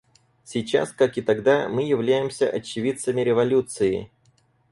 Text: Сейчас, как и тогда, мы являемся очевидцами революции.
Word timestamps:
Сейчас, 0.43 0.91
как 0.93 1.19
и 1.19 1.21
тогда, 1.21 1.69
мы 1.69 1.83
являемся 1.83 2.49
очевидцами 2.49 3.21
революции. 3.21 4.09